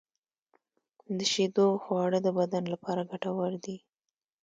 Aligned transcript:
د 1.17 1.19
شیدو 1.31 1.67
خواږه 1.83 2.19
د 2.23 2.27
بدن 2.39 2.63
لپاره 2.73 3.01
ګټور 3.11 3.51
دي. 3.63 3.77